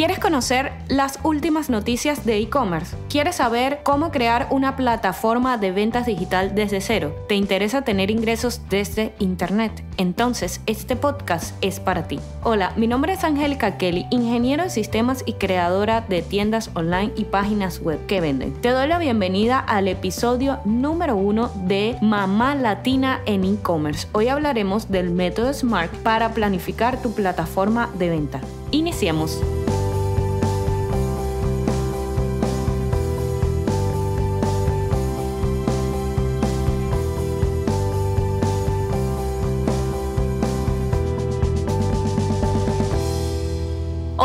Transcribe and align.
¿Quieres 0.00 0.18
conocer 0.18 0.72
las 0.88 1.18
últimas 1.24 1.68
noticias 1.68 2.24
de 2.24 2.38
e-commerce? 2.38 2.96
¿Quieres 3.10 3.36
saber 3.36 3.80
cómo 3.82 4.10
crear 4.10 4.48
una 4.50 4.74
plataforma 4.74 5.58
de 5.58 5.72
ventas 5.72 6.06
digital 6.06 6.54
desde 6.54 6.80
cero? 6.80 7.14
¿Te 7.28 7.34
interesa 7.34 7.82
tener 7.82 8.10
ingresos 8.10 8.62
desde 8.70 9.12
Internet? 9.18 9.84
Entonces, 9.98 10.62
este 10.64 10.96
podcast 10.96 11.54
es 11.60 11.80
para 11.80 12.08
ti. 12.08 12.18
Hola, 12.42 12.72
mi 12.78 12.86
nombre 12.86 13.12
es 13.12 13.24
Angélica 13.24 13.76
Kelly, 13.76 14.06
ingeniero 14.10 14.62
de 14.62 14.70
sistemas 14.70 15.22
y 15.26 15.34
creadora 15.34 16.00
de 16.00 16.22
tiendas 16.22 16.70
online 16.72 17.12
y 17.14 17.24
páginas 17.24 17.80
web 17.80 18.06
que 18.06 18.22
venden. 18.22 18.54
Te 18.54 18.70
doy 18.70 18.88
la 18.88 18.98
bienvenida 18.98 19.58
al 19.58 19.86
episodio 19.86 20.60
número 20.64 21.14
uno 21.14 21.50
de 21.66 21.98
Mamá 22.00 22.54
Latina 22.54 23.20
en 23.26 23.44
e-commerce. 23.44 24.08
Hoy 24.12 24.28
hablaremos 24.28 24.90
del 24.90 25.10
método 25.10 25.52
SMART 25.52 25.92
para 25.96 26.32
planificar 26.32 27.02
tu 27.02 27.12
plataforma 27.12 27.90
de 27.98 28.08
venta. 28.08 28.40
Iniciemos. 28.70 29.42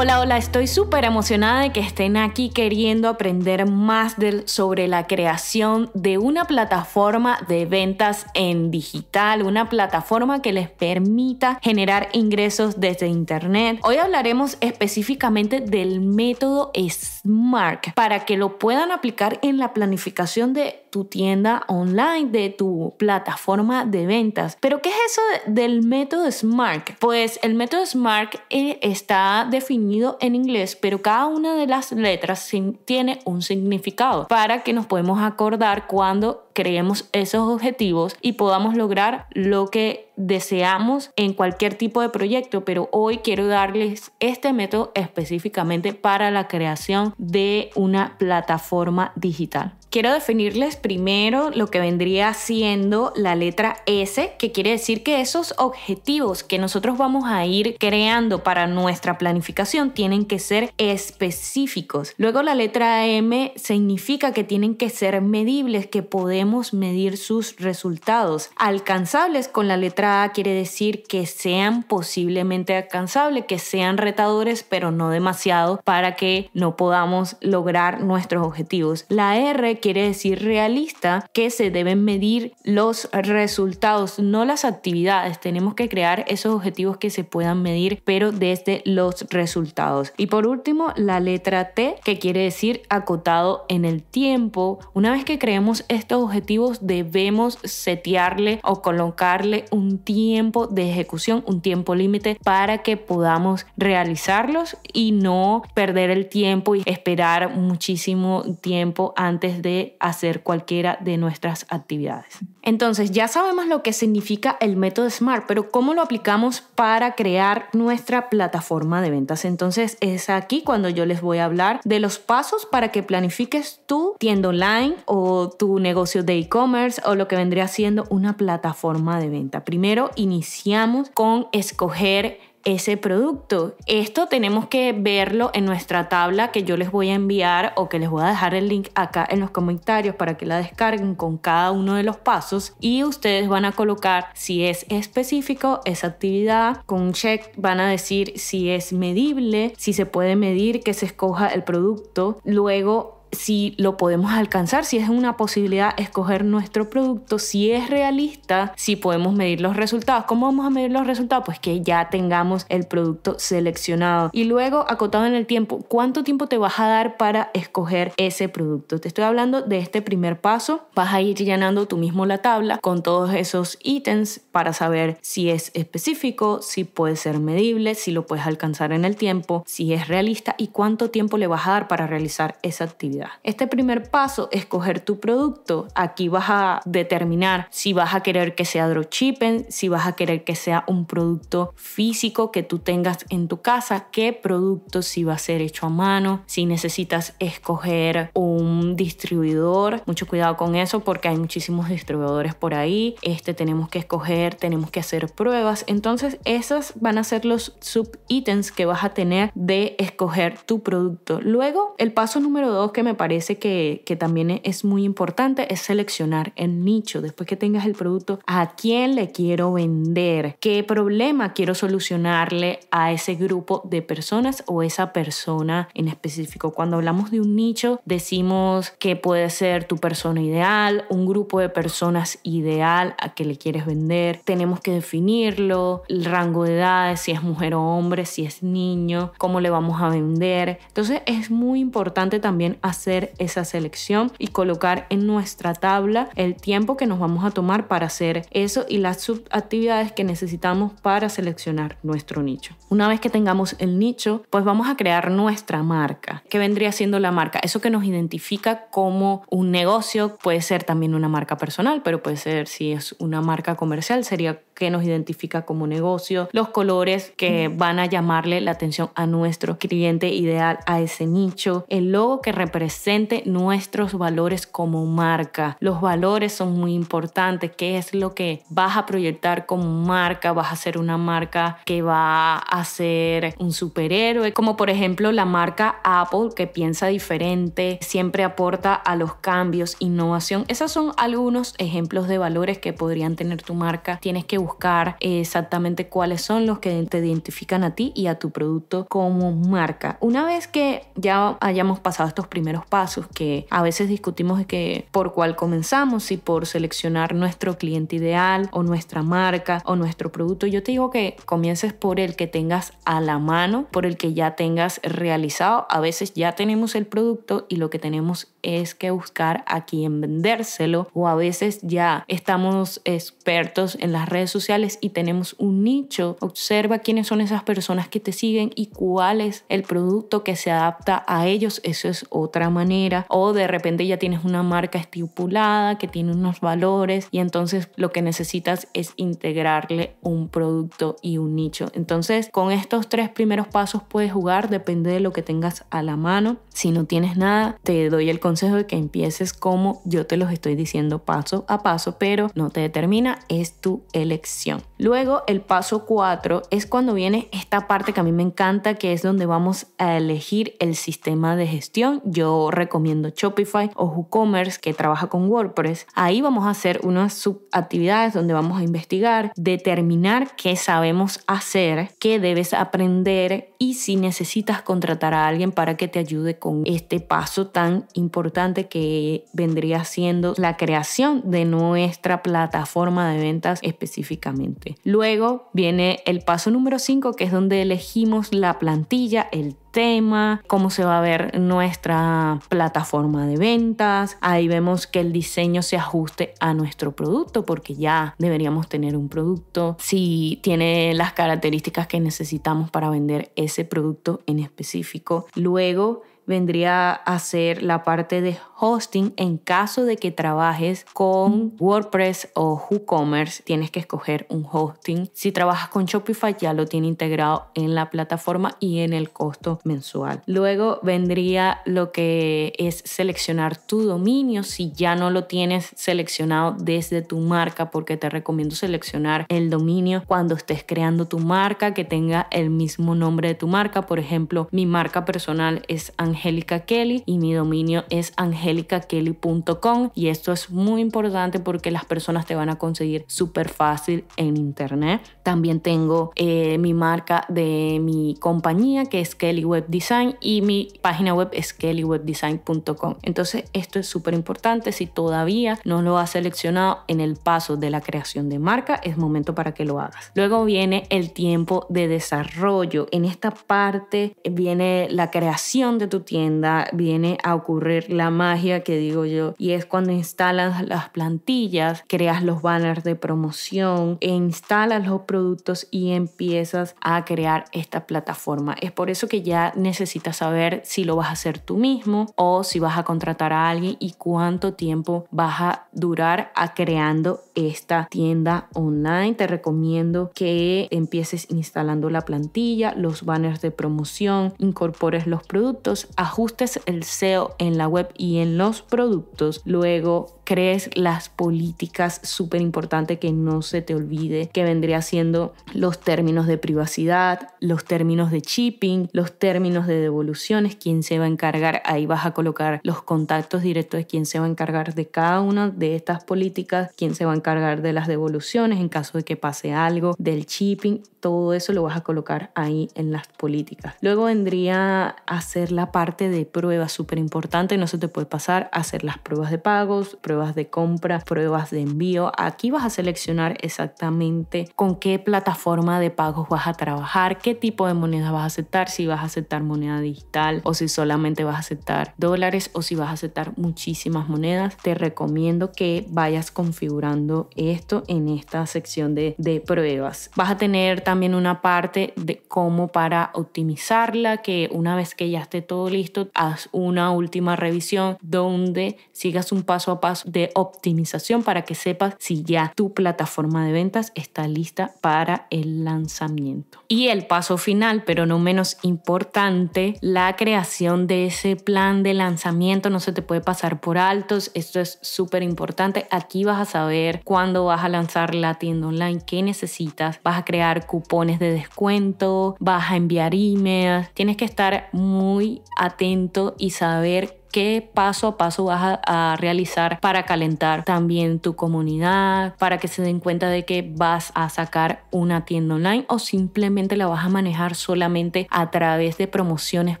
Hola, 0.04 0.20
hola, 0.20 0.36
estoy 0.36 0.66
súper 0.66 1.06
emocionada 1.06 1.62
de 1.62 1.72
que 1.72 1.80
estén 1.80 2.18
aquí 2.18 2.50
queriendo 2.50 3.08
aprender 3.08 3.64
más 3.64 4.16
sobre 4.44 4.86
la 4.86 5.06
creación 5.06 5.90
de 5.94 6.18
una 6.18 6.44
plataforma 6.44 7.38
de 7.48 7.64
ventas 7.64 8.26
en 8.34 8.70
digital, 8.70 9.40
una 9.40 9.70
plataforma 9.70 10.42
que 10.42 10.52
les 10.52 10.68
permita 10.68 11.58
generar 11.62 12.10
ingresos 12.12 12.78
desde 12.80 13.06
Internet. 13.06 13.80
Hoy 13.82 13.96
hablaremos 13.96 14.58
específicamente 14.60 15.60
del 15.60 16.02
método 16.02 16.70
SMART 16.76 17.94
para 17.94 18.26
que 18.26 18.36
lo 18.36 18.58
puedan 18.58 18.92
aplicar 18.92 19.38
en 19.40 19.56
la 19.56 19.72
planificación 19.72 20.52
de 20.52 20.83
tu 20.94 21.06
tienda 21.06 21.64
online, 21.66 22.30
de 22.30 22.50
tu 22.50 22.94
plataforma 22.98 23.84
de 23.84 24.06
ventas. 24.06 24.56
Pero 24.60 24.80
¿qué 24.80 24.90
es 24.90 24.94
eso 25.06 25.22
del 25.48 25.82
método 25.82 26.30
SMART? 26.30 26.90
Pues 27.00 27.40
el 27.42 27.56
método 27.56 27.84
SMART 27.84 28.36
eh, 28.48 28.78
está 28.80 29.44
definido 29.50 30.16
en 30.20 30.36
inglés, 30.36 30.78
pero 30.80 31.02
cada 31.02 31.26
una 31.26 31.56
de 31.56 31.66
las 31.66 31.90
letras 31.90 32.48
tiene 32.84 33.18
un 33.24 33.42
significado 33.42 34.28
para 34.28 34.62
que 34.62 34.72
nos 34.72 34.86
podemos 34.86 35.20
acordar 35.20 35.88
cuando 35.88 36.46
creemos 36.52 37.08
esos 37.10 37.40
objetivos 37.52 38.16
y 38.20 38.34
podamos 38.34 38.76
lograr 38.76 39.26
lo 39.32 39.66
que 39.66 40.12
deseamos 40.14 41.10
en 41.16 41.32
cualquier 41.32 41.74
tipo 41.74 42.00
de 42.00 42.08
proyecto, 42.08 42.64
pero 42.64 42.88
hoy 42.92 43.18
quiero 43.18 43.48
darles 43.48 44.12
este 44.20 44.52
método 44.52 44.92
específicamente 44.94 45.92
para 45.92 46.30
la 46.30 46.46
creación 46.46 47.14
de 47.18 47.70
una 47.74 48.16
plataforma 48.16 49.12
digital. 49.16 49.74
Quiero 49.94 50.12
definirles 50.12 50.74
primero 50.74 51.50
lo 51.54 51.68
que 51.68 51.78
vendría 51.78 52.34
siendo 52.34 53.12
la 53.14 53.36
letra 53.36 53.76
S, 53.86 54.32
que 54.40 54.50
quiere 54.50 54.70
decir 54.70 55.04
que 55.04 55.20
esos 55.20 55.54
objetivos 55.56 56.42
que 56.42 56.58
nosotros 56.58 56.98
vamos 56.98 57.26
a 57.26 57.46
ir 57.46 57.76
creando 57.78 58.42
para 58.42 58.66
nuestra 58.66 59.18
planificación 59.18 59.94
tienen 59.94 60.24
que 60.24 60.40
ser 60.40 60.74
específicos. 60.78 62.12
Luego 62.16 62.42
la 62.42 62.56
letra 62.56 63.06
M 63.06 63.52
significa 63.54 64.32
que 64.32 64.42
tienen 64.42 64.74
que 64.74 64.90
ser 64.90 65.20
medibles, 65.20 65.86
que 65.86 66.02
podemos 66.02 66.74
medir 66.74 67.16
sus 67.16 67.54
resultados. 67.60 68.50
Alcanzables 68.56 69.46
con 69.46 69.68
la 69.68 69.76
letra 69.76 70.24
A 70.24 70.32
quiere 70.32 70.54
decir 70.54 71.04
que 71.04 71.24
sean 71.24 71.84
posiblemente 71.84 72.74
alcanzables, 72.74 73.44
que 73.44 73.60
sean 73.60 73.98
retadores, 73.98 74.64
pero 74.64 74.90
no 74.90 75.10
demasiado 75.10 75.80
para 75.84 76.16
que 76.16 76.50
no 76.52 76.74
podamos 76.74 77.36
lograr 77.40 78.00
nuestros 78.00 78.44
objetivos. 78.44 79.06
La 79.08 79.38
R 79.38 79.83
quiere 79.84 80.04
decir 80.04 80.42
realista 80.42 81.28
que 81.34 81.50
se 81.50 81.70
deben 81.70 82.06
medir 82.06 82.54
los 82.64 83.06
resultados, 83.12 84.18
no 84.18 84.46
las 84.46 84.64
actividades. 84.64 85.38
Tenemos 85.38 85.74
que 85.74 85.90
crear 85.90 86.24
esos 86.26 86.54
objetivos 86.54 86.96
que 86.96 87.10
se 87.10 87.22
puedan 87.22 87.60
medir, 87.60 88.00
pero 88.02 88.32
desde 88.32 88.80
los 88.86 89.26
resultados. 89.28 90.14
Y 90.16 90.28
por 90.28 90.46
último, 90.46 90.94
la 90.96 91.20
letra 91.20 91.72
T, 91.72 91.96
que 92.02 92.18
quiere 92.18 92.44
decir 92.44 92.80
acotado 92.88 93.66
en 93.68 93.84
el 93.84 94.02
tiempo. 94.02 94.78
Una 94.94 95.12
vez 95.12 95.26
que 95.26 95.38
creemos 95.38 95.84
estos 95.88 96.22
objetivos, 96.22 96.86
debemos 96.86 97.58
setearle 97.62 98.60
o 98.62 98.80
colocarle 98.80 99.66
un 99.70 99.98
tiempo 99.98 100.66
de 100.66 100.90
ejecución, 100.90 101.44
un 101.46 101.60
tiempo 101.60 101.94
límite 101.94 102.38
para 102.42 102.78
que 102.78 102.96
podamos 102.96 103.66
realizarlos 103.76 104.78
y 104.94 105.12
no 105.12 105.62
perder 105.74 106.08
el 106.08 106.30
tiempo 106.30 106.74
y 106.74 106.82
esperar 106.86 107.54
muchísimo 107.54 108.44
tiempo 108.62 109.12
antes 109.14 109.60
de 109.60 109.73
hacer 110.00 110.42
cualquiera 110.42 110.98
de 111.00 111.16
nuestras 111.16 111.66
actividades. 111.68 112.38
Entonces 112.62 113.10
ya 113.10 113.28
sabemos 113.28 113.66
lo 113.66 113.82
que 113.82 113.92
significa 113.92 114.56
el 114.60 114.76
método 114.76 115.10
SMART, 115.10 115.46
pero 115.46 115.70
¿cómo 115.70 115.92
lo 115.94 116.02
aplicamos 116.02 116.62
para 116.62 117.14
crear 117.14 117.68
nuestra 117.72 118.30
plataforma 118.30 119.02
de 119.02 119.10
ventas? 119.10 119.44
Entonces 119.44 119.98
es 120.00 120.30
aquí 120.30 120.62
cuando 120.62 120.88
yo 120.88 121.04
les 121.04 121.20
voy 121.20 121.38
a 121.38 121.44
hablar 121.44 121.80
de 121.84 122.00
los 122.00 122.18
pasos 122.18 122.66
para 122.66 122.90
que 122.90 123.02
planifiques 123.02 123.80
tu 123.86 124.16
tienda 124.18 124.48
online 124.48 124.96
o 125.04 125.50
tu 125.50 125.78
negocio 125.78 126.22
de 126.22 126.38
e-commerce 126.38 127.02
o 127.04 127.14
lo 127.14 127.28
que 127.28 127.36
vendría 127.36 127.68
siendo 127.68 128.04
una 128.08 128.36
plataforma 128.36 129.20
de 129.20 129.28
venta. 129.28 129.64
Primero 129.64 130.10
iniciamos 130.16 131.10
con 131.10 131.48
escoger 131.52 132.38
ese 132.64 132.96
producto. 132.96 133.76
Esto 133.86 134.26
tenemos 134.26 134.66
que 134.66 134.94
verlo 134.96 135.50
en 135.54 135.64
nuestra 135.64 136.08
tabla 136.08 136.50
que 136.50 136.64
yo 136.64 136.76
les 136.76 136.90
voy 136.90 137.10
a 137.10 137.14
enviar 137.14 137.72
o 137.76 137.88
que 137.88 137.98
les 137.98 138.10
voy 138.10 138.22
a 138.22 138.28
dejar 138.28 138.54
el 138.54 138.68
link 138.68 138.88
acá 138.94 139.26
en 139.28 139.40
los 139.40 139.50
comentarios 139.50 140.16
para 140.16 140.36
que 140.36 140.46
la 140.46 140.58
descarguen 140.58 141.14
con 141.14 141.38
cada 141.38 141.72
uno 141.72 141.94
de 141.94 142.02
los 142.02 142.16
pasos 142.16 142.74
y 142.80 143.04
ustedes 143.04 143.48
van 143.48 143.64
a 143.64 143.72
colocar 143.72 144.28
si 144.34 144.64
es 144.64 144.86
específico 144.88 145.80
esa 145.84 146.08
actividad. 146.08 146.82
Con 146.86 147.00
un 147.00 147.12
check 147.12 147.52
van 147.56 147.80
a 147.80 147.88
decir 147.88 148.32
si 148.36 148.70
es 148.70 148.92
medible, 148.92 149.74
si 149.76 149.92
se 149.92 150.06
puede 150.06 150.36
medir 150.36 150.82
que 150.82 150.94
se 150.94 151.06
escoja 151.06 151.48
el 151.48 151.64
producto. 151.64 152.38
Luego 152.44 153.13
si 153.34 153.74
lo 153.78 153.96
podemos 153.96 154.32
alcanzar, 154.32 154.84
si 154.84 154.98
es 154.98 155.08
una 155.08 155.36
posibilidad 155.36 155.94
escoger 155.96 156.44
nuestro 156.44 156.90
producto, 156.90 157.38
si 157.38 157.70
es 157.70 157.90
realista, 157.90 158.72
si 158.76 158.96
podemos 158.96 159.34
medir 159.34 159.60
los 159.60 159.76
resultados. 159.76 160.24
¿Cómo 160.24 160.46
vamos 160.46 160.66
a 160.66 160.70
medir 160.70 160.90
los 160.90 161.06
resultados? 161.06 161.44
Pues 161.44 161.58
que 161.58 161.82
ya 161.82 162.08
tengamos 162.10 162.66
el 162.68 162.86
producto 162.86 163.36
seleccionado. 163.38 164.30
Y 164.32 164.44
luego, 164.44 164.84
acotado 164.88 165.26
en 165.26 165.34
el 165.34 165.46
tiempo, 165.46 165.84
¿cuánto 165.88 166.24
tiempo 166.24 166.46
te 166.46 166.58
vas 166.58 166.78
a 166.78 166.86
dar 166.86 167.16
para 167.16 167.50
escoger 167.54 168.12
ese 168.16 168.48
producto? 168.48 169.00
Te 169.00 169.08
estoy 169.08 169.24
hablando 169.24 169.62
de 169.62 169.78
este 169.78 170.02
primer 170.02 170.40
paso. 170.40 170.88
Vas 170.94 171.12
a 171.12 171.20
ir 171.20 171.36
llenando 171.36 171.86
tú 171.86 171.96
mismo 171.96 172.26
la 172.26 172.38
tabla 172.38 172.78
con 172.78 173.02
todos 173.02 173.34
esos 173.34 173.78
ítems 173.82 174.40
para 174.52 174.72
saber 174.72 175.18
si 175.20 175.50
es 175.50 175.70
específico, 175.74 176.62
si 176.62 176.84
puede 176.84 177.16
ser 177.16 177.38
medible, 177.38 177.94
si 177.94 178.10
lo 178.10 178.26
puedes 178.26 178.46
alcanzar 178.46 178.92
en 178.92 179.04
el 179.04 179.16
tiempo, 179.16 179.64
si 179.66 179.92
es 179.92 180.08
realista 180.08 180.54
y 180.58 180.68
cuánto 180.68 181.10
tiempo 181.10 181.38
le 181.38 181.46
vas 181.46 181.66
a 181.66 181.72
dar 181.72 181.88
para 181.88 182.06
realizar 182.06 182.58
esa 182.62 182.84
actividad. 182.84 183.23
Este 183.42 183.66
primer 183.66 184.10
paso, 184.10 184.48
escoger 184.52 185.00
tu 185.00 185.20
producto. 185.20 185.88
Aquí 185.94 186.28
vas 186.28 186.46
a 186.48 186.80
determinar 186.84 187.68
si 187.70 187.92
vas 187.92 188.14
a 188.14 188.22
querer 188.22 188.54
que 188.54 188.64
sea 188.64 188.88
dropshipping, 188.88 189.66
si 189.68 189.88
vas 189.88 190.06
a 190.06 190.12
querer 190.12 190.44
que 190.44 190.54
sea 190.54 190.84
un 190.86 191.06
producto 191.06 191.72
físico 191.76 192.50
que 192.50 192.62
tú 192.62 192.78
tengas 192.78 193.24
en 193.30 193.48
tu 193.48 193.62
casa, 193.62 194.08
qué 194.10 194.32
producto 194.32 195.02
si 195.02 195.24
va 195.24 195.34
a 195.34 195.38
ser 195.38 195.60
hecho 195.60 195.86
a 195.86 195.90
mano, 195.90 196.42
si 196.46 196.66
necesitas 196.66 197.34
escoger 197.38 198.30
un 198.34 198.96
distribuidor. 198.96 200.02
Mucho 200.06 200.26
cuidado 200.26 200.56
con 200.56 200.74
eso 200.74 201.00
porque 201.00 201.28
hay 201.28 201.36
muchísimos 201.36 201.88
distribuidores 201.88 202.54
por 202.54 202.74
ahí. 202.74 203.16
Este 203.22 203.54
tenemos 203.54 203.88
que 203.88 203.98
escoger, 203.98 204.54
tenemos 204.54 204.90
que 204.90 205.00
hacer 205.00 205.28
pruebas. 205.32 205.84
Entonces, 205.86 206.38
esos 206.44 206.92
van 206.96 207.18
a 207.18 207.24
ser 207.24 207.44
los 207.44 207.76
sub 207.80 208.18
ítems 208.28 208.72
que 208.72 208.86
vas 208.86 209.04
a 209.04 209.10
tener 209.10 209.50
de 209.54 209.96
escoger 209.98 210.60
tu 210.62 210.82
producto. 210.82 211.40
Luego, 211.40 211.94
el 211.98 212.12
paso 212.12 212.40
número 212.40 212.70
dos 212.70 212.92
que 212.92 213.02
me 213.02 213.13
parece 213.14 213.58
que, 213.58 214.02
que 214.06 214.16
también 214.16 214.60
es 214.64 214.84
muy 214.84 215.04
importante 215.04 215.72
es 215.72 215.80
seleccionar 215.80 216.52
el 216.56 216.84
nicho. 216.84 217.20
Después 217.20 217.48
que 217.48 217.56
tengas 217.56 217.86
el 217.86 217.94
producto, 217.94 218.40
¿a 218.46 218.74
quién 218.74 219.14
le 219.14 219.30
quiero 219.30 219.72
vender? 219.72 220.56
¿Qué 220.60 220.82
problema 220.82 221.52
quiero 221.52 221.74
solucionarle 221.74 222.80
a 222.90 223.12
ese 223.12 223.34
grupo 223.34 223.82
de 223.84 224.02
personas 224.02 224.62
o 224.66 224.82
esa 224.82 225.12
persona 225.12 225.88
en 225.94 226.08
específico? 226.08 226.72
Cuando 226.72 226.96
hablamos 226.96 227.30
de 227.30 227.40
un 227.40 227.56
nicho, 227.56 228.00
decimos 228.04 228.92
que 228.98 229.16
puede 229.16 229.50
ser 229.50 229.84
tu 229.84 229.96
persona 229.98 230.42
ideal, 230.42 231.04
un 231.08 231.26
grupo 231.26 231.60
de 231.60 231.68
personas 231.68 232.38
ideal 232.42 233.14
a 233.20 233.34
que 233.34 233.44
le 233.44 233.56
quieres 233.56 233.86
vender. 233.86 234.40
Tenemos 234.44 234.80
que 234.80 234.92
definirlo, 234.92 236.02
el 236.08 236.24
rango 236.24 236.64
de 236.64 236.76
edades, 236.76 237.20
si 237.20 237.32
es 237.32 237.42
mujer 237.42 237.74
o 237.74 237.82
hombre, 237.82 238.26
si 238.26 238.44
es 238.44 238.62
niño, 238.62 239.32
cómo 239.38 239.60
le 239.60 239.70
vamos 239.70 240.00
a 240.00 240.08
vender. 240.08 240.78
Entonces 240.88 241.22
es 241.26 241.50
muy 241.50 241.80
importante 241.80 242.40
también 242.40 242.78
hacer 242.82 242.93
hacer 242.94 243.32
esa 243.38 243.64
selección 243.64 244.32
y 244.38 244.48
colocar 244.48 245.06
en 245.10 245.26
nuestra 245.26 245.74
tabla 245.74 246.30
el 246.36 246.54
tiempo 246.54 246.96
que 246.96 247.06
nos 247.06 247.18
vamos 247.18 247.44
a 247.44 247.50
tomar 247.50 247.88
para 247.88 248.06
hacer 248.06 248.46
eso 248.50 248.86
y 248.88 248.98
las 248.98 249.20
subactividades 249.20 250.12
que 250.12 250.24
necesitamos 250.24 250.92
para 251.02 251.28
seleccionar 251.28 251.98
nuestro 252.02 252.42
nicho. 252.42 252.74
Una 252.88 253.08
vez 253.08 253.20
que 253.20 253.30
tengamos 253.30 253.76
el 253.78 253.98
nicho, 253.98 254.44
pues 254.50 254.64
vamos 254.64 254.88
a 254.88 254.96
crear 254.96 255.30
nuestra 255.30 255.82
marca. 255.82 256.42
¿Qué 256.48 256.58
vendría 256.58 256.92
siendo 256.92 257.18
la 257.18 257.32
marca? 257.32 257.58
Eso 257.62 257.80
que 257.80 257.90
nos 257.90 258.04
identifica 258.04 258.86
como 258.90 259.44
un 259.50 259.70
negocio, 259.70 260.36
puede 260.42 260.62
ser 260.62 260.84
también 260.84 261.14
una 261.14 261.28
marca 261.28 261.56
personal, 261.56 262.02
pero 262.02 262.22
puede 262.22 262.36
ser 262.36 262.68
si 262.68 262.92
es 262.92 263.14
una 263.18 263.40
marca 263.40 263.74
comercial, 263.74 264.24
sería 264.24 264.60
que 264.74 264.90
nos 264.90 265.04
identifica 265.04 265.62
como 265.62 265.86
negocio, 265.86 266.48
los 266.52 266.68
colores 266.68 267.32
que 267.36 267.68
van 267.68 267.98
a 267.98 268.06
llamarle 268.06 268.60
la 268.60 268.72
atención 268.72 269.10
a 269.14 269.26
nuestro 269.26 269.78
cliente 269.78 270.28
ideal, 270.28 270.78
a 270.86 271.00
ese 271.00 271.26
nicho, 271.26 271.84
el 271.88 272.12
logo 272.12 272.40
que 272.40 272.52
represente 272.52 273.42
nuestros 273.46 274.14
valores 274.14 274.66
como 274.66 275.06
marca. 275.06 275.76
Los 275.80 276.00
valores 276.00 276.52
son 276.52 276.78
muy 276.78 276.94
importantes, 276.94 277.72
qué 277.76 277.98
es 277.98 278.14
lo 278.14 278.34
que 278.34 278.62
vas 278.68 278.96
a 278.96 279.06
proyectar 279.06 279.66
como 279.66 279.84
marca, 279.84 280.52
vas 280.52 280.72
a 280.72 280.76
ser 280.76 280.98
una 280.98 281.18
marca 281.18 281.78
que 281.84 282.02
va 282.02 282.56
a 282.56 282.84
ser 282.84 283.54
un 283.58 283.72
superhéroe, 283.72 284.52
como 284.52 284.76
por 284.76 284.90
ejemplo 284.90 285.32
la 285.32 285.44
marca 285.44 286.00
Apple 286.04 286.50
que 286.54 286.66
piensa 286.66 287.06
diferente, 287.06 287.98
siempre 288.02 288.44
aporta 288.44 288.94
a 288.94 289.16
los 289.16 289.34
cambios, 289.34 289.96
innovación. 289.98 290.64
Esos 290.68 290.92
son 290.92 291.12
algunos 291.16 291.74
ejemplos 291.78 292.28
de 292.28 292.38
valores 292.38 292.78
que 292.78 292.92
podrían 292.92 293.36
tener 293.36 293.62
tu 293.62 293.74
marca. 293.74 294.18
Tienes 294.20 294.44
que 294.44 294.58
buscar 294.64 295.16
exactamente 295.20 296.08
cuáles 296.08 296.42
son 296.42 296.66
los 296.66 296.78
que 296.78 297.06
te 297.08 297.18
identifican 297.18 297.84
a 297.84 297.94
ti 297.94 298.12
y 298.14 298.26
a 298.26 298.38
tu 298.38 298.50
producto 298.50 299.06
como 299.08 299.52
marca. 299.52 300.18
Una 300.20 300.44
vez 300.44 300.66
que 300.66 301.06
ya 301.14 301.56
hayamos 301.60 302.00
pasado 302.00 302.28
estos 302.28 302.46
primeros 302.46 302.86
pasos, 302.86 303.26
que 303.34 303.66
a 303.70 303.82
veces 303.82 304.08
discutimos 304.08 304.58
de 304.58 304.64
que 304.66 305.06
por 305.10 305.32
cuál 305.32 305.56
comenzamos, 305.56 306.24
si 306.24 306.36
por 306.36 306.66
seleccionar 306.66 307.34
nuestro 307.34 307.78
cliente 307.78 308.16
ideal 308.16 308.68
o 308.72 308.82
nuestra 308.82 309.22
marca 309.22 309.82
o 309.84 309.96
nuestro 309.96 310.32
producto, 310.32 310.66
yo 310.66 310.82
te 310.82 310.92
digo 310.92 311.10
que 311.10 311.36
comiences 311.44 311.92
por 311.92 312.20
el 312.20 312.36
que 312.36 312.46
tengas 312.46 312.92
a 313.04 313.20
la 313.20 313.38
mano, 313.38 313.86
por 313.90 314.06
el 314.06 314.16
que 314.16 314.34
ya 314.34 314.56
tengas 314.56 315.00
realizado. 315.02 315.86
A 315.90 316.00
veces 316.00 316.34
ya 316.34 316.52
tenemos 316.52 316.94
el 316.94 317.06
producto 317.06 317.66
y 317.68 317.76
lo 317.76 317.90
que 317.90 317.98
tenemos 317.98 318.53
es 318.64 318.94
que 318.94 319.10
buscar 319.10 319.62
a 319.66 319.84
quién 319.84 320.20
vendérselo 320.20 321.08
o 321.12 321.28
a 321.28 321.34
veces 321.34 321.80
ya 321.82 322.24
estamos 322.28 323.00
expertos 323.04 323.96
en 324.00 324.12
las 324.12 324.28
redes 324.28 324.50
sociales 324.50 324.98
y 325.00 325.10
tenemos 325.10 325.54
un 325.58 325.84
nicho. 325.84 326.36
Observa 326.40 326.98
quiénes 326.98 327.26
son 327.26 327.40
esas 327.40 327.62
personas 327.62 328.08
que 328.08 328.20
te 328.20 328.32
siguen 328.32 328.70
y 328.74 328.86
cuál 328.86 329.40
es 329.40 329.64
el 329.68 329.82
producto 329.82 330.42
que 330.42 330.56
se 330.56 330.70
adapta 330.70 331.24
a 331.28 331.46
ellos. 331.46 331.80
Eso 331.84 332.08
es 332.08 332.24
otra 332.30 332.70
manera. 332.70 333.26
O 333.28 333.52
de 333.52 333.66
repente 333.66 334.06
ya 334.06 334.18
tienes 334.18 334.44
una 334.44 334.62
marca 334.62 334.98
estipulada 334.98 335.98
que 335.98 336.08
tiene 336.08 336.32
unos 336.32 336.60
valores 336.60 337.28
y 337.30 337.38
entonces 337.38 337.90
lo 337.96 338.12
que 338.12 338.22
necesitas 338.22 338.88
es 338.94 339.12
integrarle 339.16 340.16
un 340.22 340.48
producto 340.48 341.16
y 341.20 341.36
un 341.38 341.54
nicho. 341.54 341.90
Entonces 341.92 342.48
con 342.50 342.72
estos 342.72 343.08
tres 343.08 343.28
primeros 343.28 343.66
pasos 343.66 344.02
puedes 344.08 344.32
jugar, 344.32 344.70
depende 344.70 345.10
de 345.10 345.20
lo 345.20 345.32
que 345.32 345.42
tengas 345.42 345.84
a 345.90 346.02
la 346.02 346.16
mano. 346.16 346.56
Si 346.70 346.90
no 346.90 347.04
tienes 347.04 347.36
nada, 347.36 347.78
te 347.82 348.08
doy 348.08 348.30
el 348.30 348.40
consejo 348.40 348.53
de 348.54 348.86
que 348.86 348.96
empieces 348.96 349.52
como 349.52 350.00
yo 350.04 350.26
te 350.26 350.36
los 350.36 350.50
estoy 350.52 350.74
diciendo 350.76 351.18
paso 351.18 351.64
a 351.68 351.82
paso, 351.82 352.16
pero 352.18 352.50
no 352.54 352.70
te 352.70 352.80
determina, 352.80 353.40
es 353.48 353.80
tu 353.80 354.04
elección. 354.12 354.82
Luego 354.98 355.42
el 355.46 355.60
paso 355.60 356.06
4 356.06 356.62
es 356.70 356.86
cuando 356.86 357.14
viene 357.14 357.48
esta 357.52 357.86
parte 357.86 358.12
que 358.12 358.20
a 358.20 358.22
mí 358.22 358.32
me 358.32 358.42
encanta, 358.42 358.94
que 358.94 359.12
es 359.12 359.22
donde 359.22 359.46
vamos 359.46 359.86
a 359.98 360.16
elegir 360.16 360.76
el 360.78 360.94
sistema 360.94 361.56
de 361.56 361.66
gestión. 361.66 362.22
Yo 362.24 362.70
recomiendo 362.70 363.30
Shopify 363.30 363.90
o 363.96 364.06
WooCommerce 364.06 364.80
que 364.80 364.94
trabaja 364.94 365.26
con 365.26 365.50
WordPress. 365.50 366.06
Ahí 366.14 366.40
vamos 366.40 366.66
a 366.66 366.70
hacer 366.70 367.00
unas 367.02 367.34
subactividades 367.34 368.34
donde 368.34 368.54
vamos 368.54 368.78
a 368.78 368.84
investigar, 368.84 369.52
determinar 369.56 370.54
qué 370.56 370.76
sabemos 370.76 371.40
hacer, 371.46 372.10
qué 372.20 372.38
debes 372.38 372.72
aprender 372.72 373.74
y 373.78 373.94
si 373.94 374.16
necesitas 374.16 374.82
contratar 374.82 375.34
a 375.34 375.46
alguien 375.46 375.72
para 375.72 375.96
que 375.96 376.08
te 376.08 376.18
ayude 376.18 376.58
con 376.58 376.82
este 376.86 377.20
paso 377.20 377.66
tan 377.66 378.06
que 378.52 379.44
vendría 379.52 380.04
siendo 380.04 380.54
la 380.56 380.76
creación 380.76 381.42
de 381.50 381.64
nuestra 381.64 382.42
plataforma 382.42 383.30
de 383.30 383.40
ventas 383.40 383.78
específicamente. 383.82 384.96
Luego 385.04 385.68
viene 385.72 386.22
el 386.26 386.40
paso 386.40 386.70
número 386.70 386.98
5 386.98 387.32
que 387.32 387.44
es 387.44 387.52
donde 387.52 387.82
elegimos 387.82 388.52
la 388.52 388.78
plantilla, 388.78 389.48
el 389.52 389.76
tema, 389.94 390.60
cómo 390.66 390.90
se 390.90 391.04
va 391.04 391.18
a 391.18 391.22
ver 391.22 391.58
nuestra 391.58 392.58
plataforma 392.68 393.46
de 393.46 393.56
ventas. 393.56 394.36
Ahí 394.40 394.66
vemos 394.66 395.06
que 395.06 395.20
el 395.20 395.32
diseño 395.32 395.82
se 395.82 395.96
ajuste 395.96 396.52
a 396.60 396.74
nuestro 396.74 397.12
producto 397.12 397.64
porque 397.64 397.94
ya 397.94 398.34
deberíamos 398.38 398.88
tener 398.88 399.16
un 399.16 399.28
producto. 399.28 399.96
Si 400.00 400.58
tiene 400.62 401.14
las 401.14 401.32
características 401.32 402.08
que 402.08 402.18
necesitamos 402.18 402.90
para 402.90 403.08
vender 403.08 403.52
ese 403.54 403.84
producto 403.84 404.40
en 404.46 404.58
específico. 404.58 405.46
Luego 405.54 406.22
vendría 406.46 407.12
a 407.12 407.38
ser 407.38 407.82
la 407.82 408.02
parte 408.02 408.40
de 408.40 408.56
hosting 408.78 409.32
en 409.36 409.56
caso 409.56 410.04
de 410.04 410.16
que 410.16 410.30
trabajes 410.30 411.06
con 411.12 411.74
WordPress 411.78 412.48
o 412.54 412.82
WooCommerce. 412.90 413.62
Tienes 413.62 413.90
que 413.90 414.00
escoger 414.00 414.46
un 414.50 414.66
hosting. 414.70 415.30
Si 415.32 415.52
trabajas 415.52 415.88
con 415.88 416.04
Shopify 416.04 416.56
ya 416.58 416.72
lo 416.72 416.86
tiene 416.86 417.06
integrado 417.06 417.66
en 417.74 417.94
la 417.94 418.10
plataforma 418.10 418.76
y 418.80 419.00
en 419.00 419.12
el 419.12 419.30
costo 419.30 419.80
mensual. 419.84 420.42
Luego 420.46 421.00
vendría 421.02 421.80
lo 421.84 422.12
que 422.12 422.72
es 422.78 423.02
seleccionar 423.04 423.76
tu 423.76 424.02
dominio. 424.02 424.62
Si 424.62 424.92
ya 424.92 425.14
no 425.14 425.30
lo 425.30 425.44
tienes 425.44 425.90
seleccionado 425.96 426.76
desde 426.78 427.22
tu 427.22 427.38
marca 427.38 427.90
porque 427.90 428.16
te 428.16 428.28
recomiendo 428.28 428.74
seleccionar 428.74 429.46
el 429.48 429.70
dominio 429.70 430.22
cuando 430.26 430.54
estés 430.54 430.84
creando 430.86 431.26
tu 431.26 431.38
marca 431.38 431.94
que 431.94 432.04
tenga 432.04 432.48
el 432.50 432.70
mismo 432.70 433.14
nombre 433.14 433.48
de 433.48 433.54
tu 433.54 433.66
marca. 433.66 434.02
Por 434.02 434.18
ejemplo 434.18 434.68
mi 434.70 434.86
marca 434.86 435.24
personal 435.24 435.82
es 435.88 436.12
Angélica 436.34 436.80
Kelly 436.80 437.22
y 437.26 437.38
mi 437.38 437.54
dominio 437.54 438.04
es 438.10 438.32
angelicakelly.com 438.36 440.10
y 440.14 440.28
esto 440.28 440.52
es 440.52 440.70
muy 440.70 441.00
importante 441.00 441.60
porque 441.60 441.90
las 441.90 442.04
personas 442.04 442.44
te 442.44 442.56
van 442.56 442.68
a 442.68 442.76
conseguir 442.76 443.24
súper 443.28 443.68
fácil 443.68 444.24
en 444.36 444.56
internet. 444.56 445.22
También 445.42 445.80
tengo 445.80 446.32
eh, 446.34 446.78
mi 446.78 446.92
marca 446.92 447.44
de 447.48 448.00
mi 448.02 448.36
compañía 448.40 449.04
que 449.04 449.20
es 449.20 449.34
Kelly 449.34 449.64
Web 449.64 449.86
Design 449.88 450.36
y 450.40 450.60
mi 450.62 450.88
página 451.00 451.34
web 451.34 451.50
es 451.52 451.72
kellywebdesign.com. 451.72 453.14
Entonces 453.22 453.64
esto 453.72 454.00
es 454.00 454.06
súper 454.08 454.34
importante. 454.34 454.90
Si 454.90 455.06
todavía 455.06 455.78
no 455.84 456.02
lo 456.02 456.18
has 456.18 456.30
seleccionado 456.30 456.98
en 457.06 457.20
el 457.20 457.36
paso 457.36 457.76
de 457.76 457.90
la 457.90 458.00
creación 458.00 458.48
de 458.48 458.58
marca, 458.58 458.96
es 458.96 459.16
momento 459.16 459.54
para 459.54 459.72
que 459.72 459.84
lo 459.84 460.00
hagas. 460.00 460.32
Luego 460.34 460.64
viene 460.64 461.06
el 461.10 461.32
tiempo 461.32 461.86
de 461.88 462.08
desarrollo. 462.08 463.06
En 463.12 463.24
esta 463.24 463.52
parte 463.52 464.34
viene 464.44 465.06
la 465.10 465.30
creación 465.30 465.98
de 465.98 466.08
tu 466.08 466.23
tienda, 466.24 466.88
viene 466.92 467.38
a 467.42 467.54
ocurrir 467.54 468.12
la 468.12 468.30
magia 468.30 468.82
que 468.82 468.96
digo 468.96 469.24
yo, 469.24 469.54
y 469.58 469.72
es 469.72 469.86
cuando 469.86 470.12
instalas 470.12 470.86
las 470.86 471.08
plantillas, 471.10 472.04
creas 472.08 472.42
los 472.42 472.62
banners 472.62 473.04
de 473.04 473.14
promoción, 473.14 474.18
e 474.20 474.28
instalas 474.28 475.06
los 475.06 475.22
productos 475.22 475.86
y 475.90 476.12
empiezas 476.12 476.96
a 477.00 477.24
crear 477.24 477.66
esta 477.72 478.06
plataforma. 478.06 478.74
Es 478.80 478.92
por 478.92 479.10
eso 479.10 479.28
que 479.28 479.42
ya 479.42 479.72
necesitas 479.76 480.38
saber 480.38 480.82
si 480.84 481.04
lo 481.04 481.16
vas 481.16 481.28
a 481.28 481.32
hacer 481.32 481.58
tú 481.58 481.76
mismo 481.76 482.32
o 482.36 482.64
si 482.64 482.78
vas 482.78 482.98
a 482.98 483.04
contratar 483.04 483.52
a 483.52 483.68
alguien 483.68 483.96
y 483.98 484.12
cuánto 484.12 484.74
tiempo 484.74 485.26
vas 485.30 485.60
a 485.60 485.86
durar 485.92 486.52
a 486.54 486.74
creando 486.74 487.40
esta 487.54 488.06
tienda 488.10 488.68
online. 488.74 489.34
Te 489.34 489.46
recomiendo 489.46 490.30
que 490.34 490.88
empieces 490.90 491.46
instalando 491.50 492.10
la 492.10 492.22
plantilla, 492.22 492.94
los 492.96 493.24
banners 493.24 493.60
de 493.60 493.70
promoción, 493.70 494.54
incorpores 494.58 495.26
los 495.26 495.42
productos, 495.42 496.08
ajustes 496.16 496.80
el 496.86 497.04
SEO 497.04 497.54
en 497.58 497.78
la 497.78 497.88
web 497.88 498.12
y 498.16 498.38
en 498.38 498.58
los 498.58 498.82
productos. 498.82 499.62
Luego 499.64 500.40
crees 500.44 500.90
las 500.94 501.28
políticas 501.28 502.20
súper 502.22 502.60
importante 502.60 503.18
que 503.18 503.32
no 503.32 503.62
se 503.62 503.82
te 503.82 503.94
olvide, 503.94 504.48
que 504.52 504.64
vendría 504.64 505.02
siendo 505.02 505.54
los 505.72 506.00
términos 506.00 506.46
de 506.46 506.58
privacidad, 506.58 507.48
los 507.60 507.84
términos 507.84 508.30
de 508.30 508.40
shipping, 508.40 509.08
los 509.12 509.38
términos 509.38 509.86
de 509.86 509.98
devoluciones, 510.00 510.76
quién 510.76 511.02
se 511.02 511.18
va 511.18 511.24
a 511.24 511.28
encargar, 511.28 511.82
ahí 511.84 512.06
vas 512.06 512.26
a 512.26 512.32
colocar 512.32 512.80
los 512.82 513.02
contactos 513.02 513.62
directos 513.62 513.98
de 513.98 514.06
quién 514.06 514.26
se 514.26 514.38
va 514.38 514.46
a 514.46 514.48
encargar 514.48 514.94
de 514.94 515.06
cada 515.06 515.40
una 515.40 515.70
de 515.70 515.96
estas 515.96 516.24
políticas, 516.24 516.90
quién 516.96 517.14
se 517.14 517.24
va 517.24 517.32
a 517.32 517.36
encargar 517.36 517.82
de 517.82 517.92
las 517.92 518.06
devoluciones 518.06 518.80
en 518.80 518.88
caso 518.88 519.18
de 519.18 519.24
que 519.24 519.36
pase 519.36 519.72
algo, 519.72 520.14
del 520.18 520.46
shipping, 520.46 521.02
todo 521.20 521.54
eso 521.54 521.72
lo 521.72 521.82
vas 521.82 521.96
a 521.96 522.02
colocar 522.02 522.50
ahí 522.54 522.90
en 522.94 523.10
las 523.10 523.26
políticas. 523.28 523.94
Luego 524.02 524.24
vendría 524.24 525.06
a 525.06 525.16
hacer 525.26 525.72
la 525.72 525.90
parte 525.90 526.28
de 526.28 526.44
pruebas 526.44 526.92
súper 526.92 527.18
importante, 527.18 527.78
no 527.78 527.86
se 527.86 527.96
te 527.96 528.08
puede 528.08 528.26
pasar 528.26 528.68
hacer 528.72 529.04
las 529.04 529.18
pruebas 529.18 529.50
de 529.50 529.58
pagos, 529.58 530.16
pruebas 530.20 530.33
pruebas 530.34 530.56
de 530.56 530.68
compra, 530.68 531.20
pruebas 531.20 531.70
de 531.70 531.80
envío. 531.80 532.32
Aquí 532.36 532.72
vas 532.72 532.84
a 532.84 532.90
seleccionar 532.90 533.56
exactamente 533.60 534.68
con 534.74 534.96
qué 534.96 535.20
plataforma 535.20 536.00
de 536.00 536.10
pagos 536.10 536.48
vas 536.48 536.66
a 536.66 536.72
trabajar, 536.72 537.38
qué 537.38 537.54
tipo 537.54 537.86
de 537.86 537.94
moneda 537.94 538.32
vas 538.32 538.42
a 538.42 538.46
aceptar, 538.46 538.88
si 538.88 539.06
vas 539.06 539.20
a 539.20 539.26
aceptar 539.26 539.62
moneda 539.62 540.00
digital 540.00 540.60
o 540.64 540.74
si 540.74 540.88
solamente 540.88 541.44
vas 541.44 541.54
a 541.54 541.58
aceptar 541.60 542.14
dólares 542.18 542.70
o 542.72 542.82
si 542.82 542.96
vas 542.96 543.10
a 543.10 543.12
aceptar 543.12 543.56
muchísimas 543.56 544.28
monedas. 544.28 544.76
Te 544.78 544.94
recomiendo 544.94 545.70
que 545.70 546.04
vayas 546.08 546.50
configurando 546.50 547.48
esto 547.54 548.02
en 548.08 548.28
esta 548.28 548.66
sección 548.66 549.14
de, 549.14 549.36
de 549.38 549.60
pruebas. 549.60 550.32
Vas 550.34 550.50
a 550.50 550.56
tener 550.56 551.02
también 551.02 551.36
una 551.36 551.62
parte 551.62 552.12
de 552.16 552.42
cómo 552.48 552.88
para 552.88 553.30
optimizarla, 553.34 554.38
que 554.38 554.68
una 554.72 554.96
vez 554.96 555.14
que 555.14 555.30
ya 555.30 555.42
esté 555.42 555.62
todo 555.62 555.88
listo, 555.88 556.28
haz 556.34 556.68
una 556.72 557.12
última 557.12 557.54
revisión 557.54 558.18
donde 558.20 558.96
sigas 559.12 559.52
un 559.52 559.62
paso 559.62 559.92
a 559.92 560.00
paso 560.00 560.23
de 560.24 560.50
optimización 560.54 561.42
para 561.42 561.62
que 561.62 561.74
sepas 561.74 562.14
si 562.18 562.42
ya 562.42 562.72
tu 562.74 562.92
plataforma 562.92 563.66
de 563.66 563.72
ventas 563.72 564.12
está 564.14 564.48
lista 564.48 564.92
para 565.00 565.46
el 565.50 565.84
lanzamiento. 565.84 566.80
Y 566.88 567.08
el 567.08 567.26
paso 567.26 567.58
final, 567.58 568.04
pero 568.04 568.26
no 568.26 568.38
menos 568.38 568.76
importante, 568.82 569.96
la 570.00 570.36
creación 570.36 571.06
de 571.06 571.26
ese 571.26 571.56
plan 571.56 572.02
de 572.02 572.14
lanzamiento 572.14 572.90
no 572.90 573.00
se 573.00 573.12
te 573.12 573.22
puede 573.22 573.40
pasar 573.40 573.80
por 573.80 573.98
altos. 573.98 574.50
Esto 574.54 574.80
es 574.80 574.98
súper 575.02 575.42
importante. 575.42 576.06
Aquí 576.10 576.44
vas 576.44 576.60
a 576.60 576.70
saber 576.70 577.22
cuándo 577.24 577.64
vas 577.64 577.84
a 577.84 577.88
lanzar 577.88 578.34
la 578.34 578.54
tienda 578.54 578.88
online, 578.88 579.20
qué 579.26 579.42
necesitas. 579.42 580.20
Vas 580.22 580.38
a 580.38 580.44
crear 580.44 580.86
cupones 580.86 581.38
de 581.38 581.52
descuento, 581.52 582.56
vas 582.60 582.90
a 582.90 582.96
enviar 582.96 583.34
emails. 583.34 584.10
Tienes 584.14 584.36
que 584.36 584.44
estar 584.44 584.88
muy 584.92 585.62
atento 585.78 586.54
y 586.58 586.70
saber 586.70 587.43
qué 587.54 587.88
paso 587.94 588.26
a 588.26 588.36
paso 588.36 588.64
vas 588.64 588.98
a, 589.06 589.36
realizar 589.38 590.00
para 590.00 590.24
calentar 590.24 590.84
también 590.84 591.38
tu 591.38 591.54
comunidad, 591.54 592.56
para 592.56 592.78
que 592.78 592.88
se 592.88 593.00
den 593.00 593.20
cuenta 593.20 593.48
de 593.48 593.64
que 593.64 593.88
vas 593.96 594.32
a 594.34 594.48
sacar 594.48 595.04
una 595.12 595.44
tienda 595.44 595.76
online 595.76 596.04
o 596.08 596.18
simplemente 596.18 596.96
la 596.96 597.06
vas 597.06 597.24
a 597.24 597.28
manejar 597.28 597.76
solamente 597.76 598.48
a 598.50 598.72
través 598.72 599.18
de 599.18 599.28
promociones 599.28 600.00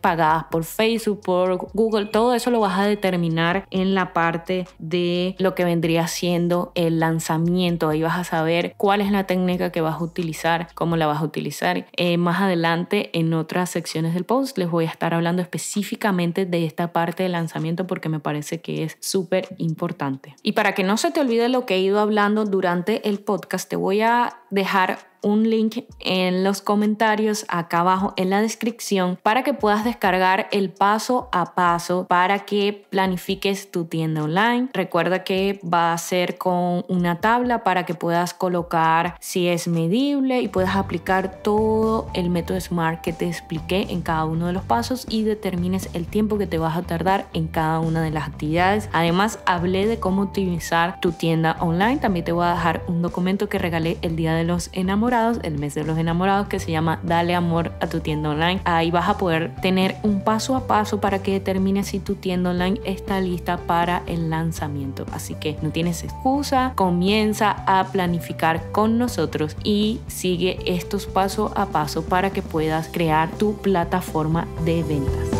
pagadas 0.00 0.46
por 0.50 0.64
Facebook, 0.64 1.20
por 1.20 1.56
Google. 1.72 2.06
Todo 2.06 2.34
eso 2.34 2.50
lo 2.50 2.58
vas 2.58 2.76
a 2.76 2.86
determinar 2.86 3.68
en 3.70 3.94
la 3.94 4.12
parte 4.12 4.66
de 4.80 5.36
lo 5.38 5.54
que 5.54 5.64
vendría 5.64 6.08
siendo 6.08 6.72
el 6.74 6.98
lanzamiento. 6.98 7.88
Ahí 7.88 8.02
vas 8.02 8.18
a 8.18 8.24
saber 8.24 8.74
cuál 8.76 9.00
es 9.00 9.12
la 9.12 9.28
técnica 9.28 9.70
que 9.70 9.80
vas 9.80 10.00
a 10.00 10.04
utilizar, 10.04 10.68
cómo 10.74 10.96
la 10.96 11.06
vas 11.06 11.20
a 11.20 11.24
utilizar. 11.24 11.86
Eh, 11.96 12.16
más 12.16 12.40
adelante 12.40 13.10
en 13.12 13.32
otras 13.32 13.70
secciones 13.70 14.12
del 14.14 14.24
post 14.24 14.58
les 14.58 14.68
voy 14.68 14.86
a 14.86 14.88
estar 14.88 15.14
hablando 15.14 15.40
específicamente 15.40 16.46
de 16.46 16.64
esta 16.64 16.92
parte 16.92 17.22
de 17.22 17.28
lanzamiento 17.28 17.43
porque 17.86 18.08
me 18.08 18.20
parece 18.20 18.60
que 18.60 18.84
es 18.84 18.96
súper 19.00 19.48
importante. 19.58 20.36
Y 20.42 20.52
para 20.52 20.74
que 20.74 20.84
no 20.84 20.96
se 20.96 21.10
te 21.10 21.20
olvide 21.20 21.48
lo 21.48 21.66
que 21.66 21.74
he 21.74 21.80
ido 21.80 22.00
hablando 22.00 22.44
durante 22.44 23.08
el 23.08 23.18
podcast, 23.20 23.68
te 23.68 23.76
voy 23.76 24.00
a 24.00 24.38
dejar 24.54 24.98
un 25.24 25.48
link 25.48 25.84
en 26.00 26.44
los 26.44 26.60
comentarios 26.60 27.46
acá 27.48 27.80
abajo 27.80 28.12
en 28.16 28.30
la 28.30 28.42
descripción 28.42 29.18
para 29.22 29.42
que 29.42 29.54
puedas 29.54 29.84
descargar 29.84 30.48
el 30.52 30.70
paso 30.70 31.28
a 31.32 31.54
paso 31.54 32.06
para 32.08 32.40
que 32.40 32.86
planifiques 32.90 33.70
tu 33.70 33.86
tienda 33.86 34.22
online. 34.22 34.68
Recuerda 34.74 35.24
que 35.24 35.60
va 35.64 35.92
a 35.92 35.98
ser 35.98 36.36
con 36.36 36.84
una 36.88 37.20
tabla 37.20 37.64
para 37.64 37.86
que 37.86 37.94
puedas 37.94 38.34
colocar 38.34 39.16
si 39.18 39.48
es 39.48 39.66
medible 39.66 40.42
y 40.42 40.48
puedas 40.48 40.76
aplicar 40.76 41.42
todo 41.42 42.08
el 42.12 42.28
método 42.28 42.60
SMART 42.60 43.00
que 43.00 43.14
te 43.14 43.26
expliqué 43.26 43.86
en 43.88 44.02
cada 44.02 44.26
uno 44.26 44.46
de 44.46 44.52
los 44.52 44.64
pasos 44.64 45.06
y 45.08 45.22
determines 45.22 45.88
el 45.94 46.06
tiempo 46.06 46.36
que 46.36 46.46
te 46.46 46.58
vas 46.58 46.76
a 46.76 46.82
tardar 46.82 47.26
en 47.32 47.48
cada 47.48 47.80
una 47.80 48.02
de 48.02 48.10
las 48.10 48.28
actividades. 48.28 48.90
Además, 48.92 49.38
hablé 49.46 49.86
de 49.86 49.98
cómo 49.98 50.22
optimizar 50.22 51.00
tu 51.00 51.12
tienda 51.12 51.56
online. 51.60 51.96
También 51.96 52.26
te 52.26 52.32
voy 52.32 52.44
a 52.44 52.50
dejar 52.50 52.82
un 52.88 53.00
documento 53.00 53.48
que 53.48 53.58
regalé 53.58 53.96
el 54.02 54.16
día 54.16 54.34
de 54.34 54.43
los 54.46 54.70
enamorados 54.72 55.38
el 55.42 55.58
mes 55.58 55.74
de 55.74 55.84
los 55.84 55.98
enamorados, 55.98 56.48
que 56.48 56.58
se 56.58 56.70
llama 56.70 56.98
Dale 57.02 57.34
amor 57.34 57.72
a 57.80 57.86
tu 57.86 58.00
tienda 58.00 58.30
online. 58.30 58.60
Ahí 58.64 58.90
vas 58.90 59.08
a 59.08 59.18
poder 59.18 59.54
tener 59.60 59.96
un 60.02 60.20
paso 60.20 60.56
a 60.56 60.66
paso 60.66 61.00
para 61.00 61.22
que 61.22 61.32
determines 61.32 61.88
si 61.88 62.00
tu 62.00 62.14
tienda 62.14 62.50
online 62.50 62.80
está 62.84 63.20
lista 63.20 63.58
para 63.58 64.02
el 64.06 64.30
lanzamiento. 64.30 65.06
Así 65.12 65.34
que 65.34 65.56
no 65.62 65.70
tienes 65.70 66.02
excusa, 66.04 66.72
comienza 66.74 67.50
a 67.66 67.84
planificar 67.84 68.72
con 68.72 68.98
nosotros 68.98 69.56
y 69.62 70.00
sigue 70.06 70.58
estos 70.66 71.06
paso 71.06 71.52
a 71.56 71.66
paso 71.66 72.04
para 72.04 72.30
que 72.30 72.42
puedas 72.42 72.88
crear 72.88 73.30
tu 73.30 73.56
plataforma 73.56 74.46
de 74.64 74.82
ventas. 74.82 75.33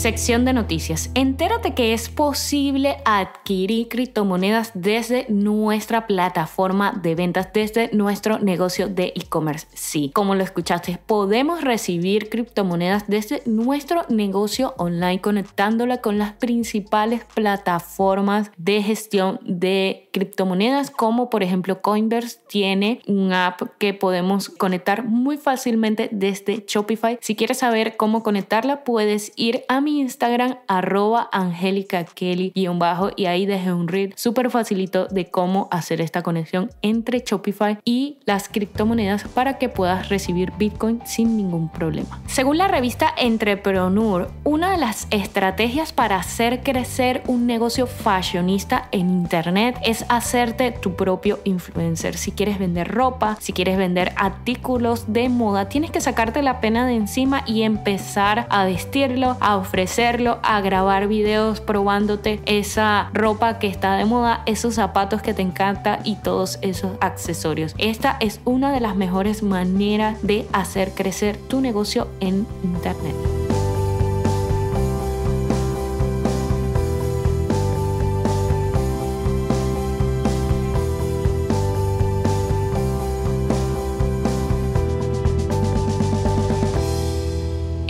Sección 0.00 0.46
de 0.46 0.54
noticias. 0.54 1.10
Entérate 1.14 1.74
que 1.74 1.92
es 1.92 2.08
posible 2.08 2.96
adquirir 3.04 3.88
criptomonedas 3.88 4.70
desde 4.72 5.26
nuestra 5.28 6.06
plataforma 6.06 6.98
de 7.02 7.14
ventas, 7.14 7.52
desde 7.52 7.90
nuestro 7.92 8.38
negocio 8.38 8.88
de 8.88 9.12
e-commerce. 9.14 9.66
Sí, 9.74 10.10
como 10.14 10.34
lo 10.34 10.42
escuchaste, 10.42 10.98
podemos 11.04 11.62
recibir 11.62 12.30
criptomonedas 12.30 13.08
desde 13.08 13.42
nuestro 13.44 14.06
negocio 14.08 14.72
online 14.78 15.20
conectándola 15.20 15.98
con 15.98 16.16
las 16.16 16.32
principales 16.32 17.26
plataformas 17.34 18.50
de 18.56 18.82
gestión 18.82 19.38
de 19.44 20.08
criptomonedas, 20.14 20.90
como 20.90 21.28
por 21.28 21.42
ejemplo 21.42 21.82
Coinbase 21.82 22.38
tiene 22.48 23.02
una 23.06 23.48
app 23.48 23.76
que 23.76 23.92
podemos 23.92 24.48
conectar 24.48 25.04
muy 25.04 25.36
fácilmente 25.36 26.08
desde 26.10 26.64
Shopify. 26.66 27.18
Si 27.20 27.36
quieres 27.36 27.58
saber 27.58 27.98
cómo 27.98 28.22
conectarla, 28.22 28.82
puedes 28.82 29.34
ir 29.36 29.64
a 29.68 29.82
mi 29.82 29.90
Instagram, 30.00 30.56
arroba 30.66 31.28
Angélica 31.32 32.04
Kelly 32.04 32.52
bajo 32.78 33.10
y 33.16 33.26
ahí 33.26 33.46
dejé 33.46 33.72
un 33.72 33.88
reel 33.88 34.14
súper 34.16 34.50
facilito 34.50 35.06
de 35.06 35.30
cómo 35.30 35.68
hacer 35.70 36.00
esta 36.00 36.22
conexión 36.22 36.70
entre 36.82 37.22
Shopify 37.26 37.78
y 37.84 38.18
las 38.24 38.48
criptomonedas 38.48 39.24
para 39.24 39.58
que 39.58 39.68
puedas 39.68 40.08
recibir 40.08 40.52
Bitcoin 40.58 41.00
sin 41.04 41.36
ningún 41.36 41.68
problema. 41.68 42.20
Según 42.26 42.58
la 42.58 42.68
revista 42.68 43.12
Entrepreneur, 43.16 44.30
una 44.44 44.70
de 44.72 44.78
las 44.78 45.06
estrategias 45.10 45.92
para 45.92 46.16
hacer 46.16 46.62
crecer 46.62 47.22
un 47.26 47.46
negocio 47.46 47.86
fashionista 47.86 48.88
en 48.92 49.10
Internet 49.10 49.76
es 49.84 50.04
hacerte 50.08 50.72
tu 50.72 50.94
propio 50.94 51.40
influencer. 51.44 52.16
Si 52.16 52.32
quieres 52.32 52.58
vender 52.58 52.88
ropa, 52.88 53.36
si 53.40 53.52
quieres 53.52 53.76
vender 53.76 54.12
artículos 54.16 55.12
de 55.12 55.28
moda, 55.28 55.68
tienes 55.68 55.90
que 55.90 56.00
sacarte 56.00 56.42
la 56.42 56.60
pena 56.60 56.86
de 56.86 56.94
encima 56.94 57.42
y 57.46 57.62
empezar 57.62 58.46
a 58.48 58.64
vestirlo, 58.64 59.36
a 59.40 59.56
ofrecer 59.56 59.79
a 60.42 60.60
grabar 60.60 61.08
videos 61.08 61.60
probándote 61.60 62.40
esa 62.46 63.10
ropa 63.14 63.58
que 63.58 63.66
está 63.66 63.96
de 63.96 64.04
moda, 64.04 64.42
esos 64.46 64.74
zapatos 64.74 65.22
que 65.22 65.34
te 65.34 65.42
encanta 65.42 66.00
y 66.04 66.16
todos 66.16 66.58
esos 66.62 66.92
accesorios. 67.00 67.74
Esta 67.78 68.16
es 68.20 68.40
una 68.44 68.72
de 68.72 68.80
las 68.80 68.96
mejores 68.96 69.42
maneras 69.42 70.18
de 70.22 70.46
hacer 70.52 70.92
crecer 70.92 71.36
tu 71.36 71.60
negocio 71.60 72.08
en 72.20 72.46
Internet. 72.62 73.39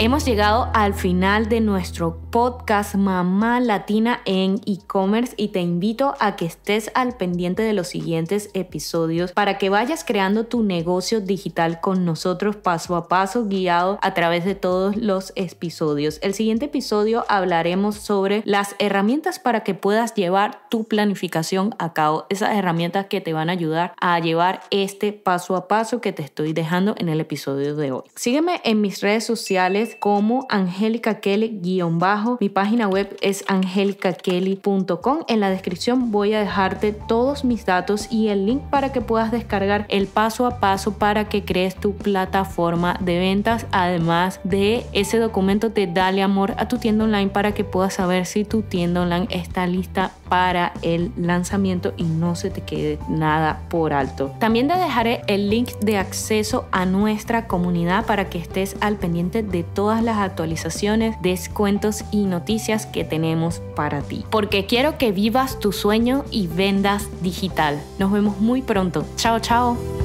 Hemos 0.02 0.24
llegado 0.24 0.70
al 0.72 0.94
final 0.94 1.50
de 1.50 1.60
nuestro 1.60 2.22
podcast 2.30 2.94
Mamá 2.94 3.60
Latina 3.60 4.22
en 4.24 4.58
e-commerce 4.64 5.34
y 5.36 5.48
te 5.48 5.60
invito 5.60 6.14
a 6.20 6.36
que 6.36 6.46
estés 6.46 6.90
al 6.94 7.18
pendiente 7.18 7.62
de 7.62 7.74
los 7.74 7.88
siguientes 7.88 8.48
episodios 8.54 9.32
para 9.32 9.58
que 9.58 9.68
vayas 9.68 10.02
creando 10.02 10.46
tu 10.46 10.62
negocio 10.62 11.20
digital 11.20 11.82
con 11.82 12.06
nosotros 12.06 12.56
paso 12.56 12.96
a 12.96 13.08
paso 13.08 13.44
guiado 13.44 13.98
a 14.00 14.14
través 14.14 14.46
de 14.46 14.54
todos 14.54 14.96
los 14.96 15.34
episodios. 15.36 16.18
El 16.22 16.32
siguiente 16.32 16.64
episodio 16.64 17.26
hablaremos 17.28 17.96
sobre 17.96 18.40
las 18.46 18.76
herramientas 18.78 19.38
para 19.38 19.64
que 19.64 19.74
puedas 19.74 20.14
llevar 20.14 20.62
tu 20.70 20.84
planificación 20.84 21.74
a 21.78 21.92
cabo, 21.92 22.24
esas 22.30 22.56
herramientas 22.56 23.04
que 23.04 23.20
te 23.20 23.34
van 23.34 23.50
a 23.50 23.52
ayudar 23.52 23.92
a 24.00 24.18
llevar 24.18 24.62
este 24.70 25.12
paso 25.12 25.56
a 25.56 25.68
paso 25.68 26.00
que 26.00 26.14
te 26.14 26.22
estoy 26.22 26.54
dejando 26.54 26.94
en 26.96 27.10
el 27.10 27.20
episodio 27.20 27.76
de 27.76 27.92
hoy. 27.92 28.04
Sígueme 28.14 28.62
en 28.64 28.80
mis 28.80 29.02
redes 29.02 29.26
sociales 29.26 29.89
como 29.96 30.46
Angélica 30.48 31.20
Kelly-bajo. 31.20 32.38
Mi 32.40 32.48
página 32.48 32.88
web 32.88 33.16
es 33.20 33.44
angelicakelly.com. 33.48 35.24
En 35.28 35.40
la 35.40 35.50
descripción 35.50 36.10
voy 36.10 36.34
a 36.34 36.40
dejarte 36.40 36.92
todos 36.92 37.44
mis 37.44 37.64
datos 37.66 38.10
y 38.10 38.28
el 38.28 38.46
link 38.46 38.62
para 38.70 38.92
que 38.92 39.00
puedas 39.00 39.30
descargar 39.30 39.86
el 39.88 40.06
paso 40.06 40.46
a 40.46 40.60
paso 40.60 40.94
para 40.98 41.28
que 41.28 41.44
crees 41.44 41.74
tu 41.74 41.94
plataforma 41.94 42.96
de 43.00 43.18
ventas. 43.18 43.66
Además 43.72 44.40
de 44.44 44.86
ese 44.92 45.18
documento, 45.18 45.70
te 45.72 45.86
dale 45.86 46.22
amor 46.22 46.54
a 46.56 46.68
tu 46.68 46.78
tienda 46.78 47.04
online 47.04 47.30
para 47.30 47.52
que 47.52 47.64
puedas 47.64 47.94
saber 47.94 48.26
si 48.26 48.44
tu 48.44 48.62
tienda 48.62 49.02
online 49.02 49.28
está 49.30 49.66
lista 49.66 50.12
para 50.30 50.72
el 50.80 51.12
lanzamiento 51.18 51.92
y 51.98 52.04
no 52.04 52.36
se 52.36 52.48
te 52.48 52.62
quede 52.62 52.98
nada 53.08 53.62
por 53.68 53.92
alto. 53.92 54.32
También 54.38 54.68
te 54.68 54.78
dejaré 54.78 55.22
el 55.26 55.50
link 55.50 55.72
de 55.80 55.98
acceso 55.98 56.66
a 56.70 56.86
nuestra 56.86 57.46
comunidad 57.46 58.06
para 58.06 58.30
que 58.30 58.38
estés 58.38 58.76
al 58.80 58.96
pendiente 58.96 59.42
de 59.42 59.64
todas 59.64 60.02
las 60.02 60.18
actualizaciones, 60.18 61.16
descuentos 61.20 62.04
y 62.12 62.24
noticias 62.24 62.86
que 62.86 63.04
tenemos 63.04 63.60
para 63.74 64.00
ti. 64.00 64.24
Porque 64.30 64.66
quiero 64.66 64.96
que 64.96 65.12
vivas 65.12 65.58
tu 65.58 65.72
sueño 65.72 66.24
y 66.30 66.46
vendas 66.46 67.08
digital. 67.20 67.82
Nos 67.98 68.12
vemos 68.12 68.40
muy 68.40 68.62
pronto. 68.62 69.04
Chao, 69.16 69.40
chao. 69.40 69.99